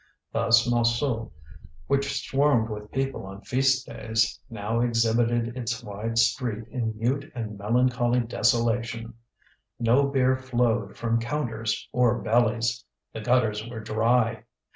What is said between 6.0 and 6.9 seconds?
street